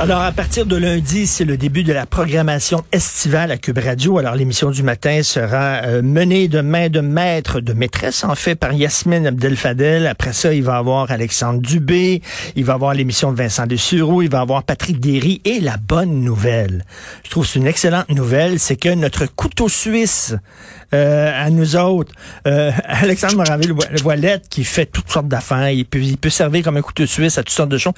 [0.00, 4.18] Alors, à partir de lundi, c'est le début de la programmation estivale à Cube Radio.
[4.18, 8.54] Alors, l'émission du matin sera euh, menée de main de maître, de maîtresse, en fait,
[8.54, 10.06] par Yasmine Abdel-Fadel.
[10.06, 12.22] Après ça, il va avoir Alexandre Dubé,
[12.54, 15.40] il va avoir l'émission de Vincent Dessureau, il va avoir Patrick Derry.
[15.44, 16.84] Et la bonne nouvelle,
[17.24, 20.36] je trouve c'est une excellente nouvelle, c'est que notre couteau suisse
[20.94, 22.14] euh, à nous autres,
[22.46, 26.82] euh, Alexandre Moraville-Voilette, qui fait toutes sortes d'affaires, il peut, il peut servir comme un
[26.82, 27.94] couteau suisse à toutes sortes de choses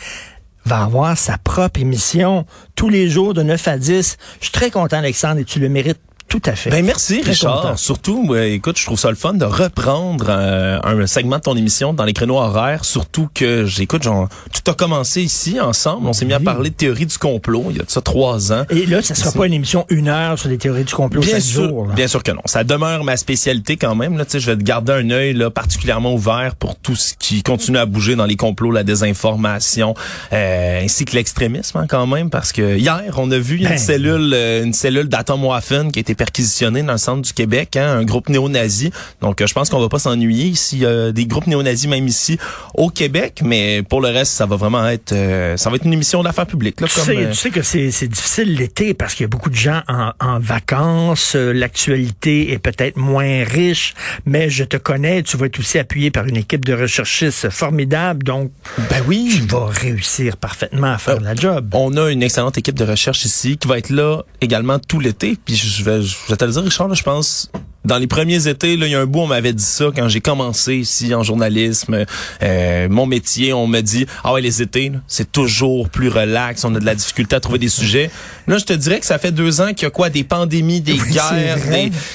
[0.64, 4.16] va avoir sa propre émission tous les jours de 9 à 10.
[4.38, 6.00] Je suis très content, Alexandre, et tu le mérites
[6.30, 6.70] tout à fait.
[6.70, 7.60] Ben merci Très Richard.
[7.62, 7.76] content.
[7.76, 11.56] Surtout, euh, écoute, je trouve ça le fun de reprendre euh, un segment de ton
[11.56, 12.84] émission dans les créneaux horaires.
[12.84, 16.06] Surtout que j'écoute, genre, tout a commencé ici ensemble.
[16.06, 18.52] On s'est mis à parler de théorie du complot il y a de ça trois
[18.52, 18.64] ans.
[18.70, 21.40] Et là, ça sera pas une émission une heure sur les théories du complot Bien
[21.40, 22.42] sûr, bien sûr que non.
[22.44, 24.16] Ça demeure ma spécialité quand même.
[24.16, 27.14] Là, tu sais, je vais te garder un œil là particulièrement ouvert pour tout ce
[27.18, 29.96] qui continue à bouger dans les complots, la désinformation,
[30.32, 33.72] euh, ainsi que l'extrémisme hein, quand même, parce que hier on a vu Ben.
[33.72, 37.76] une cellule, euh, une cellule d'Atomwaffen qui a été perquisitionnée dans le centre du Québec,
[37.76, 38.90] hein, un groupe néo-nazi.
[39.20, 42.38] Donc euh, je pense qu'on va pas s'ennuyer y a des groupes néo-nazis même ici
[42.74, 45.92] au Québec, mais pour le reste ça va vraiment être, euh, ça va être une
[45.92, 47.04] émission d'affaires publiques là, Tu comme.
[47.04, 49.82] sais, euh, tu sais que c'est difficile l'été parce qu'il y a beaucoup de gens
[49.88, 51.34] en, en vacances.
[51.36, 53.94] euh, L'actualité est peut-être moins riche,
[54.26, 55.22] mais je te connais.
[55.22, 58.50] Tu vas être aussi appuyé par une équipe de recherchistes formidable, donc
[58.90, 59.32] ben oui.
[59.36, 61.68] tu vas réussir parfaitement à faire la job.
[61.74, 65.36] On a une excellente équipe de recherche ici qui va être là également tout l'été.
[65.44, 67.50] Puis je vais, je te le dire, Richard, je pense
[67.84, 70.08] dans les premiers étés, là, il y a un bout, on m'avait dit ça quand
[70.08, 72.04] j'ai commencé ici en journalisme,
[72.42, 76.74] euh, mon métier, on m'a dit ah ouais les étés, c'est toujours plus relax, on
[76.74, 78.10] a de la difficulté à trouver des sujets.
[78.46, 80.10] Là, je te dirais que ça fait deux ans qu'il y a quoi?
[80.10, 81.58] Des pandémies, des Oui, guerres,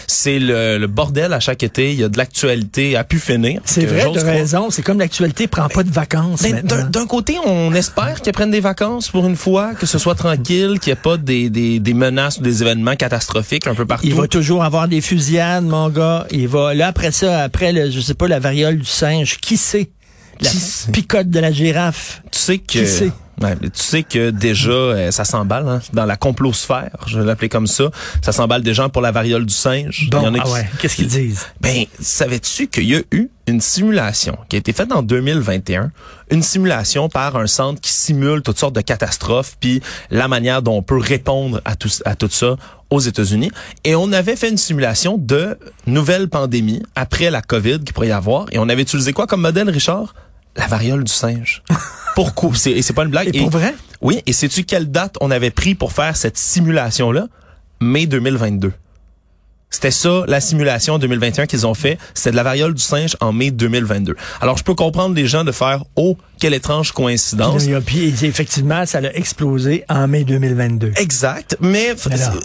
[0.08, 1.94] c'est le, le bordel à chaque été.
[1.94, 3.62] Il y a de l'actualité à pu finir.
[3.66, 4.36] C'est Que vrai, j'ose tu as croire.
[4.36, 4.70] raison.
[4.70, 8.59] C'est comme l'actualité prend pas de vacances Ben, d'un côté, on espère qu'ils prennent des
[8.59, 11.94] vacances pour une fois, que ce soit tranquille, qu'il n'y ait pas des, des, des
[11.94, 14.06] menaces ou des événements catastrophiques un peu partout.
[14.08, 16.28] Il va toujours avoir des fusillades, mon gars.
[16.32, 19.58] Il va là après ça, après le, je sais pas la variole du singe, qui
[19.58, 19.92] sait?
[20.42, 20.58] La Qui
[20.92, 22.22] picote de la girafe.
[22.32, 23.12] tu sais que Qui sait?
[23.41, 27.25] Ouais, mais tu sais que déjà euh, ça s'emballe hein, dans la complosphère, je vais
[27.25, 27.91] l'appeler comme ça.
[28.22, 30.07] Ça s'emballe déjà pour la variole du singe.
[30.09, 30.69] Bon, ah qui- ouais.
[30.79, 31.46] Qu'est-ce qu'ils disent?
[31.59, 35.91] Ben, savais-tu qu'il y a eu une simulation qui a été faite en 2021,
[36.31, 40.78] une simulation par un centre qui simule toutes sortes de catastrophes, puis la manière dont
[40.78, 42.56] on peut répondre à tout, à tout ça
[42.90, 43.52] aux États-Unis?
[43.84, 45.57] Et on avait fait une simulation de
[45.88, 49.41] nouvelle pandémie après la COVID qu'il pourrait y avoir, et on avait utilisé quoi comme
[49.41, 50.16] modèle, Richard?
[50.56, 51.64] La variole du singe.
[52.16, 52.52] Pourquoi?
[52.56, 53.36] C'est, et c'est pas une blague.
[53.36, 53.76] Et pour vrai?
[54.02, 57.28] Oui, et sais-tu quelle date on avait pris pour faire cette simulation-là?
[57.82, 58.72] Mai 2022.
[59.70, 61.98] C'était ça, la simulation 2021 qu'ils ont fait.
[62.14, 64.16] C'était de la variole du singe en mai 2022.
[64.40, 67.66] Alors, je peux comprendre les gens de faire, oh, quelle étrange coïncidence.
[67.86, 70.94] Puis effectivement, ça a explosé en mai 2022.
[70.96, 71.94] Exact, mais,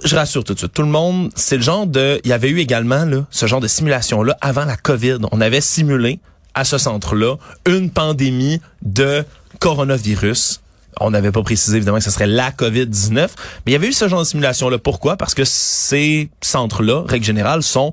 [0.05, 2.49] je rassure tout de suite, tout le monde, c'est le genre de, il y avait
[2.49, 5.19] eu également là, ce genre de simulation là avant la Covid.
[5.31, 6.19] On avait simulé
[6.55, 9.25] à ce centre-là une pandémie de
[9.59, 10.61] coronavirus.
[11.01, 13.29] On n'avait pas précisé évidemment que ce serait la COVID-19, mais
[13.69, 14.79] il y avait eu ce genre de simulation-là.
[14.79, 15.17] Pourquoi?
[15.17, 17.93] Parce que ces centres-là, règle générale, sont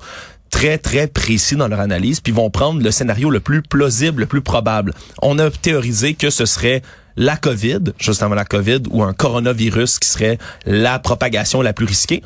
[0.50, 4.26] très, très précis dans leur analyse, puis vont prendre le scénario le plus plausible, le
[4.26, 4.94] plus probable.
[5.22, 6.82] On a théorisé que ce serait
[7.16, 11.86] la COVID, juste avant la COVID, ou un coronavirus qui serait la propagation la plus
[11.86, 12.24] risquée.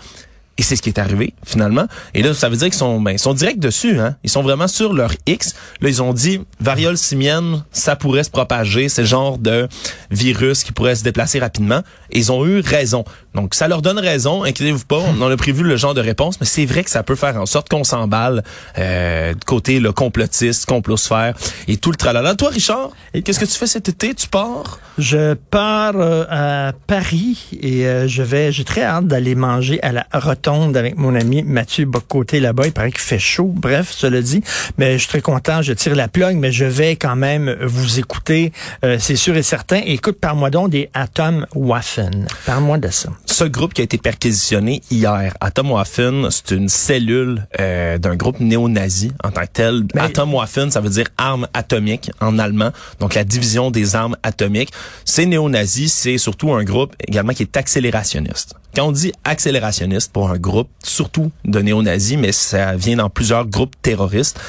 [0.61, 1.87] Et c'est ce qui est arrivé, finalement.
[2.13, 4.15] Et là, ça veut dire qu'ils sont, ben, ils sont directs dessus, hein.
[4.23, 5.55] Ils sont vraiment sur leur X.
[5.81, 8.87] Là, ils ont dit, variole simienne, ça pourrait se propager.
[8.87, 9.67] C'est le genre de
[10.11, 11.81] virus qui pourrait se déplacer rapidement.
[12.11, 13.05] Et ils ont eu raison.
[13.33, 14.43] Donc, ça leur donne raison.
[14.43, 14.99] Inquiétez-vous pas.
[14.99, 17.37] On en a prévu le genre de réponse, mais c'est vrai que ça peut faire
[17.37, 18.43] en sorte qu'on s'emballe,
[18.77, 21.33] euh, côté, le complotiste, complosphère
[21.67, 22.35] et tout le tralala.
[22.35, 24.13] Toi, Richard, qu'est-ce que tu fais cet été?
[24.13, 24.79] Tu pars?
[24.99, 29.91] Je pars euh, à Paris et euh, je vais, j'ai très hâte d'aller manger à
[29.91, 32.63] la Rotonde sonde avec mon ami Mathieu Bocoté là-bas.
[32.65, 33.53] Il paraît qu'il fait chaud.
[33.55, 34.41] Bref, cela dit.
[34.77, 35.61] Mais je suis très content.
[35.61, 38.51] Je tire la plug, mais je vais quand même vous écouter.
[38.83, 39.81] Euh, c'est sûr et certain.
[39.85, 42.27] Écoute, parle-moi donc des Atom Waffen.
[42.45, 43.09] Parle-moi de ça.
[43.25, 48.39] Ce groupe qui a été perquisitionné hier, Atom Waffen, c'est une cellule euh, d'un groupe
[48.41, 49.83] néo-nazi en tant que tel.
[49.95, 52.71] Mais- Atom Waffen, ça veut dire arme atomique en allemand.
[52.99, 54.71] Donc la division des armes atomiques.
[55.05, 58.55] C'est néo-nazi, c'est surtout un groupe également qui est accélérationniste.
[58.75, 63.45] Quand on dit accélérationniste pour un groupe, surtout de néo-nazis, mais ça vient dans plusieurs
[63.45, 64.39] groupes terroristes,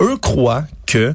[0.00, 1.14] eux croient que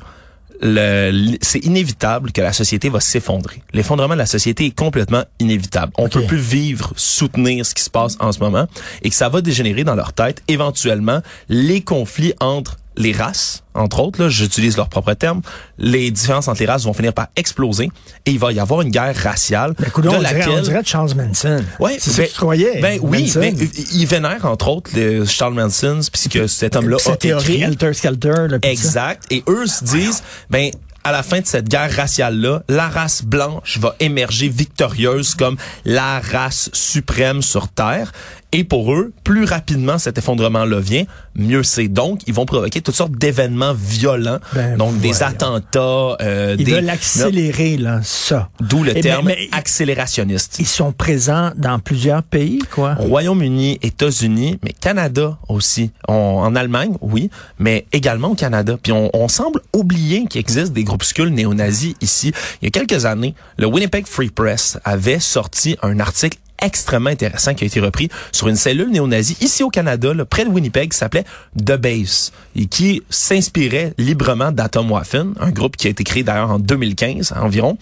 [1.42, 3.62] c'est inévitable que la société va s'effondrer.
[3.74, 5.92] L'effondrement de la société est complètement inévitable.
[5.98, 8.66] On peut plus vivre, soutenir ce qui se passe en ce moment
[9.02, 14.00] et que ça va dégénérer dans leur tête éventuellement les conflits entre les races, entre
[14.00, 15.42] autres, là, j'utilise leur propre terme,
[15.78, 17.92] les différences entre les races vont finir par exploser
[18.26, 20.82] et il va y avoir une guerre raciale Mais écoute, on, de dirait, on dirait
[20.84, 21.64] Charles Manson.
[21.80, 22.82] Ouais, c'est ben- que tu croyais.
[22.82, 23.40] Ben oui, Manson.
[23.40, 23.56] ben,
[23.94, 27.62] il vénère entre autres le Charles Manson puisque cet homme-là a théorie.
[27.62, 28.48] Helter Skelter.
[28.50, 28.70] Là, ça.
[28.70, 29.24] Exact.
[29.30, 30.72] Et eux se disent, ben,
[31.06, 35.56] à la fin de cette guerre raciale-là, la race blanche va émerger victorieuse comme
[35.86, 38.12] la race suprême sur Terre.
[38.58, 41.04] Et pour eux, plus rapidement cet effondrement-là vient,
[41.36, 41.90] mieux c'est.
[41.90, 44.40] Donc, ils vont provoquer toutes sortes d'événements violents.
[44.54, 46.72] Ben, donc, des attentats, euh, Ils des...
[46.72, 48.50] veulent accélérer là, ça.
[48.62, 50.56] D'où le Et mais- terme mais- accélérationniste.
[50.60, 52.94] Ils sont présents dans plusieurs pays, quoi.
[52.94, 55.92] Royaume-Uni, États-Unis, mais Canada aussi.
[56.08, 56.14] On-
[56.46, 57.30] en Allemagne, oui,
[57.60, 58.78] mais également au Canada.
[58.82, 62.32] Puis on, on semble oublier qu'il existe des groupuscules néo-nazis ici.
[62.62, 67.54] Il y a quelques années, le Winnipeg Free Press avait sorti un article extrêmement intéressant
[67.54, 70.98] qui a été repris sur une cellule néo-nazie ici au Canada, près de Winnipeg, qui
[70.98, 71.26] s'appelait
[71.58, 76.52] The Base et qui s'inspirait librement d'Atom Waffen, un groupe qui a été créé d'ailleurs
[76.52, 77.78] en 2015 environ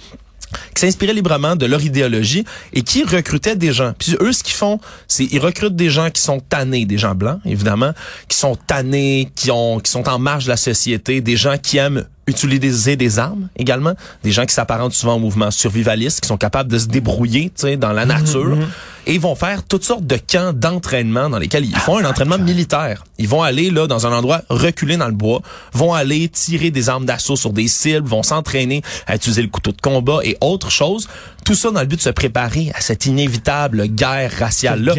[0.75, 3.93] qui s'inspirait librement de leur idéologie et qui recrutaient des gens.
[3.97, 7.15] Puis eux, ce qu'ils font, c'est ils recrutent des gens qui sont tannés, des gens
[7.15, 7.91] blancs, évidemment,
[8.27, 11.77] qui sont tannés, qui ont, qui sont en marge de la société, des gens qui
[11.77, 16.37] aiment utiliser des armes également, des gens qui s'apparentent souvent au mouvement survivaliste, qui sont
[16.37, 18.57] capables de se débrouiller, tu sais, dans la nature,
[19.05, 22.37] et ils vont faire toutes sortes de camps d'entraînement dans lesquels ils font un entraînement
[22.37, 23.03] militaire.
[23.17, 25.41] Ils vont aller là dans un endroit reculé dans le bois,
[25.73, 29.71] vont aller tirer des armes d'assaut sur des cibles, vont s'entraîner à utiliser le couteau
[29.71, 31.07] de combat et autres choses.
[31.45, 34.93] Tout ça dans le but de se préparer à cette inévitable guerre gang de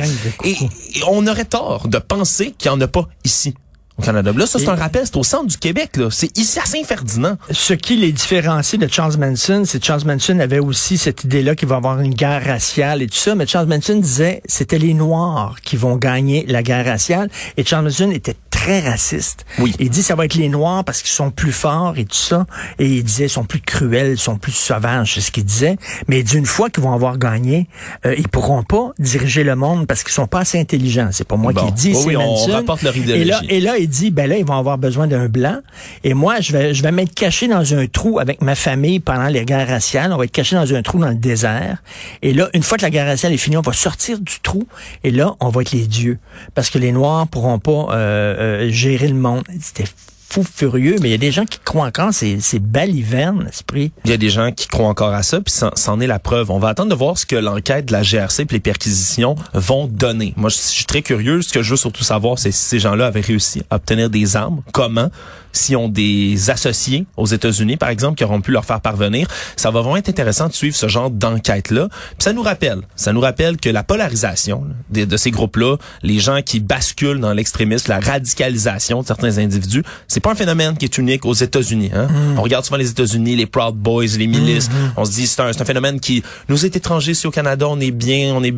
[0.45, 3.55] Et, et on aurait tort de penser qu'il n'y en a pas ici.
[3.97, 4.33] Au Canada.
[4.37, 6.09] Là, ça, c'est un rappel, c'est au centre du Québec, là.
[6.11, 7.37] C'est ici à Saint-Ferdinand.
[7.51, 11.55] Ce qui les différencie de Charles Manson, c'est que Charles Manson avait aussi cette idée-là
[11.55, 14.79] qu'il va y avoir une guerre raciale et tout ça, mais Charles Manson disait c'était
[14.79, 19.45] les Noirs qui vont gagner la guerre raciale et Charles Manson était très raciste.
[19.59, 19.75] Oui.
[19.79, 22.47] Il dit ça va être les Noirs parce qu'ils sont plus forts et tout ça,
[22.79, 25.77] et il disait ils sont plus cruels, ils sont plus sauvages, c'est ce qu'il disait.
[26.09, 27.69] Mais il dit une fois qu'ils vont avoir gagné,
[28.07, 31.09] euh, ils pourront pas diriger le monde parce qu'ils sont pas assez intelligents.
[31.13, 31.61] C'est pas moi Bon.
[31.61, 33.05] qui le dis, c'est oui, on rapporte leur Et là,
[33.43, 33.47] idéologie.
[33.51, 35.59] et là, il dit, ben là, ils vont avoir besoin d'un blanc.
[36.03, 39.27] Et moi, je vais, je vais m'être caché dans un trou avec ma famille pendant
[39.29, 40.13] les guerres raciales.
[40.13, 41.83] On va être caché dans un trou dans le désert.
[42.23, 44.67] Et là, une fois que la guerre raciale est finie, on va sortir du trou.
[45.05, 46.19] Et là, on va être les dieux.
[46.55, 49.45] Parce que les Noirs pourront pas euh, euh, gérer le monde.
[49.61, 49.85] C'était
[50.31, 53.93] fou furieux, mais il y a des gens qui croient encore, c'est, c'est baliverne, esprit.
[54.05, 56.51] Il y a des gens qui croient encore à ça, puis c'en- est la preuve.
[56.51, 59.87] On va attendre de voir ce que l'enquête de la GRC puis les perquisitions vont
[59.87, 60.35] donner.
[60.37, 61.41] Moi, je suis très curieux.
[61.43, 64.35] Ce que je veux surtout savoir, c'est si ces gens-là avaient réussi à obtenir des
[64.35, 65.09] armes, comment,
[65.55, 69.27] s'ils ont des associés aux États-Unis, par exemple, qui auront pu leur faire parvenir.
[69.57, 71.89] Ça va vraiment être intéressant de suivre ce genre d'enquête-là.
[72.19, 76.43] Ça nous rappelle, ça nous rappelle que la polarisation de, de ces groupes-là, les gens
[76.43, 80.99] qui basculent dans l'extrémisme, la radicalisation de certains individus, c'est pas un phénomène qui est
[80.99, 81.91] unique aux États-Unis.
[81.95, 82.09] Hein?
[82.37, 84.69] On regarde souvent les États-Unis, les Proud Boys, les milices.
[84.97, 87.67] On se dit c'est un, phénomène qui nous est étranger ici au Canada.
[87.69, 88.55] On est bien, on est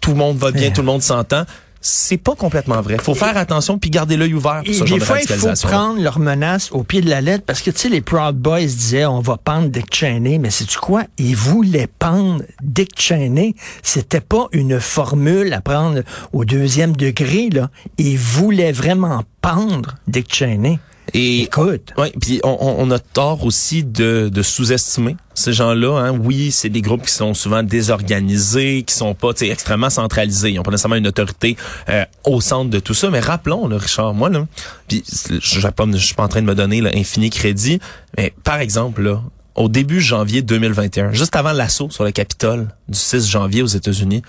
[0.00, 1.44] tout le monde va bien, tout le monde s'entend.
[1.88, 2.96] C'est pas complètement vrai.
[3.00, 6.00] Faut faire attention puis garder l'œil ouvert pour Et ce genre de il faut prendre
[6.02, 9.06] leurs menaces au pied de la lettre parce que, tu sais, les Proud Boys disaient
[9.06, 11.04] on va pendre Dick Cheney, mais c'est tu quoi?
[11.16, 13.54] Ils voulaient pendre Dick Cheney.
[13.84, 16.02] C'était pas une formule à prendre
[16.32, 17.70] au deuxième degré, là.
[17.98, 20.80] Ils voulaient vraiment pendre Dick Cheney.
[21.14, 21.92] Et Écoute.
[21.96, 25.98] Ouais, puis on, on- on a tort aussi de, de sous-estimer ces gens-là.
[25.98, 26.10] Hein.
[26.18, 30.50] Oui, c'est des groupes qui sont souvent désorganisés, qui sont pas tu sais, extrêmement centralisés.
[30.50, 31.56] Ils n'ont pas nécessairement une autorité
[31.88, 33.10] euh, au centre de tout ça.
[33.10, 34.46] Mais rappelons, là, Richard, moi, là,
[34.88, 37.78] puis je je suis pas en train de me donner là, infini crédit,
[38.16, 39.22] mais par exemple, là,
[39.54, 44.22] au début janvier 2021, juste avant l'assaut sur le Capitole du 6 janvier aux États-Unis,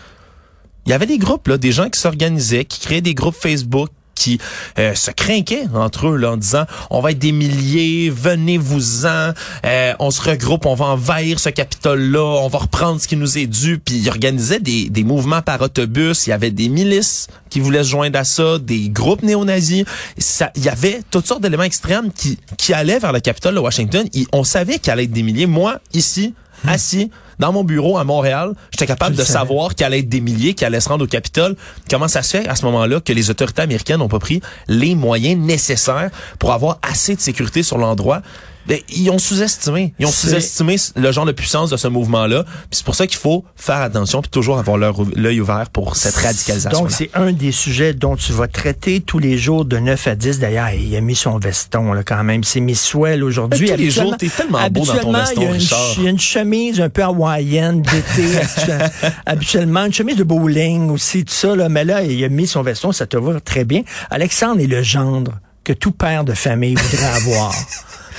[0.86, 3.90] il y avait des groupes, là, des gens qui s'organisaient, qui créaient des groupes Facebook,
[4.18, 4.40] qui
[4.80, 9.34] euh, se craquaient entre eux là, en disant on va être des milliers, venez-vous-en,
[9.66, 13.38] euh, on se regroupe, on va envahir ce Capitole-là, on va reprendre ce qui nous
[13.38, 13.80] est dû.
[13.80, 17.84] Puis ils organisaient des, des mouvements par autobus, il y avait des milices qui voulaient
[17.84, 19.86] se joindre à ça, des groupes néo-nazis.
[20.18, 23.60] Ça, il y avait toutes sortes d'éléments extrêmes qui, qui allaient vers le Capitole de
[23.60, 24.08] Washington.
[24.34, 25.46] on savait qu'il allait être des milliers.
[25.46, 26.34] Moi, ici,
[26.68, 30.54] assis dans mon bureau à Montréal, j'étais capable de savoir qu'il allait être des milliers
[30.54, 31.56] qui allaient se rendre au Capitole.
[31.90, 34.96] Comment ça se fait à ce moment-là que les autorités américaines n'ont pas pris les
[34.96, 38.22] moyens nécessaires pour avoir assez de sécurité sur l'endroit?
[38.68, 39.94] Ben, ils ont sous-estimé.
[40.00, 42.46] Ils ont sous-estimé le genre de puissance de ce mouvement-là.
[42.72, 46.82] c'est pour ça qu'il faut faire attention puis toujours avoir l'œil ouvert pour cette radicalisation.
[46.82, 50.16] Donc, c'est un des sujets dont tu vas traiter tous les jours de 9 à
[50.16, 50.40] 10.
[50.40, 52.44] D'ailleurs, il a mis son veston là, quand même.
[52.44, 53.70] C'est mis swell aujourd'hui.
[53.70, 55.94] Tous les jours, t'es tellement beau dans ton veston, il y, a Richard.
[55.98, 58.26] il y a une chemise un peu hawaïenne d'été.
[59.26, 61.56] habituellement, une chemise de bowling aussi, tout ça.
[61.56, 61.70] Là.
[61.70, 63.84] Mais là, il a mis son veston, ça te va très bien.
[64.10, 67.54] Alexandre est le gendre que tout père de famille voudrait avoir.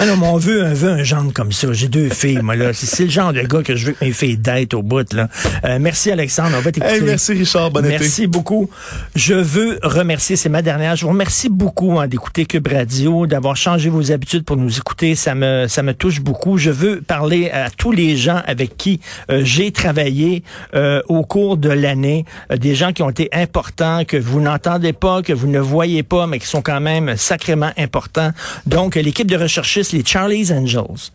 [0.01, 1.73] Ah non, mon veut, un veut un genre comme ça.
[1.73, 2.73] J'ai deux filles, moi, là.
[2.73, 5.29] C'est le genre de gars que je veux que mes filles datent au bout, là.
[5.65, 6.51] Euh, merci, Alexandre.
[6.57, 7.01] On va t'écouter.
[7.01, 7.73] merci, Richard.
[7.73, 8.71] Bon Merci beaucoup.
[9.17, 10.95] Je veux remercier, c'est ma dernière.
[10.95, 15.17] Je vous remercie beaucoup hein, d'écouter Cube Radio, d'avoir changé vos habitudes pour nous écouter.
[15.17, 16.59] Ça me, ça me touche beaucoup.
[16.59, 19.01] Je veux parler à tous les gens avec qui
[19.33, 22.25] euh, j'ai travaillé euh, au cours de l'année.
[22.57, 26.29] des gens qui ont été importants, que vous n'entendez pas, que vous ne voyez pas,
[26.29, 28.31] mais qui sont quand même sacrément importants.
[28.67, 31.11] Donc, l'équipe de recherchistes les Charlie's Angels.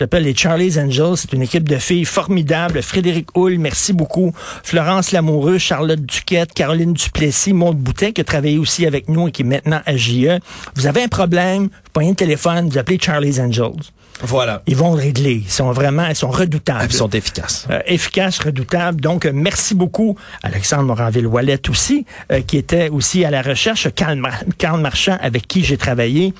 [0.00, 1.16] J'appelle les Charlie's Angels.
[1.16, 2.82] C'est une équipe de filles formidables.
[2.82, 4.32] Frédéric Hull, merci beaucoup.
[4.62, 9.32] Florence Lamoureux, Charlotte Duquette, Caroline Duplessis, Maud Boutin, qui a travaillé aussi avec nous et
[9.32, 10.38] qui est maintenant à JE.
[10.74, 13.92] Vous avez un problème, vous prenez le téléphone, vous appelez Charlie's Angels.
[14.22, 14.62] Voilà.
[14.66, 15.42] Ils vont le régler.
[15.44, 16.86] Ils sont vraiment, ils sont redoutables.
[16.90, 17.66] Ils sont efficaces.
[17.70, 19.00] Euh, efficaces, redoutables.
[19.00, 24.18] Donc, euh, merci beaucoup, Alexandre Moranville-Wallet aussi, euh, qui était aussi à la recherche, Carl,
[24.80, 26.34] Marchand, avec qui j'ai travaillé.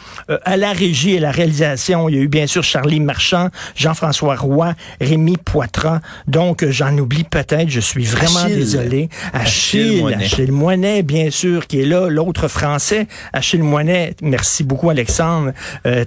[0.45, 4.37] à la régie et la réalisation, il y a eu bien sûr Charlie Marchand, Jean-François
[4.37, 6.01] Roy, Rémi Poitras.
[6.27, 9.09] Donc, j'en oublie peut-être, je suis vraiment désolé.
[9.33, 13.07] Achille, Achille Achille Moinet, bien sûr, qui est là, l'autre français.
[13.33, 15.53] Achille Moinet, merci beaucoup, Alexandre.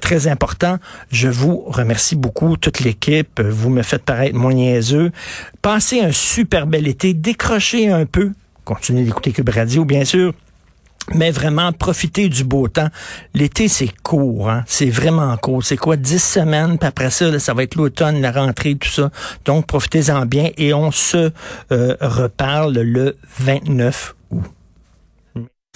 [0.02, 0.78] très important.
[1.12, 3.42] Je vous remercie beaucoup, toute l'équipe.
[3.42, 5.12] Vous me faites paraître moins niaiseux.
[5.62, 7.14] Passez un super bel été.
[7.14, 8.32] Décrochez un peu.
[8.64, 10.34] Continuez d'écouter Cube Radio, bien sûr.
[11.16, 12.90] Mais vraiment, profitez du beau temps.
[13.34, 14.64] L'été, c'est court, hein?
[14.68, 15.64] C'est vraiment court.
[15.64, 19.10] C'est quoi, dix semaines, puis après ça, ça va être l'automne, la rentrée, tout ça.
[19.46, 21.32] Donc, profitez-en bien et on se
[21.72, 24.16] euh, reparle le 29